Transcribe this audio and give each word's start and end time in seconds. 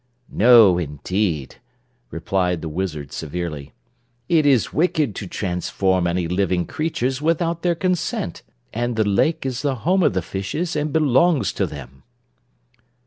"No 0.33 0.79
indeed!" 0.79 1.57
replied 2.09 2.63
the 2.63 2.69
Wizard, 2.69 3.11
severely. 3.13 3.71
"It 4.27 4.47
is 4.47 4.73
wicked 4.73 5.13
to 5.17 5.27
transform 5.27 6.07
any 6.07 6.27
living 6.27 6.65
creatures 6.65 7.21
without 7.21 7.61
their 7.61 7.75
consent, 7.75 8.41
and 8.73 8.95
the 8.95 9.07
lake 9.07 9.45
is 9.45 9.61
the 9.61 9.75
home 9.85 10.01
of 10.01 10.13
the 10.13 10.23
fishes 10.23 10.75
and 10.75 10.91
belongs 10.91 11.53
to 11.53 11.67
them." 11.67 12.01